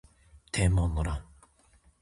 [0.51, 1.23] 天文の乱